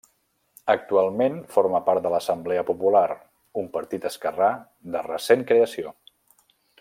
[0.73, 3.05] Actualment forma part de l'Assemblea Popular,
[3.65, 4.49] un partit esquerrà
[4.97, 5.95] de recent creació.